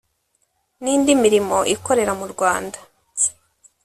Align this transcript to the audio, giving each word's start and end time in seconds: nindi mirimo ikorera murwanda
nindi 0.83 1.11
mirimo 1.23 1.57
ikorera 1.75 2.11
murwanda 2.19 2.79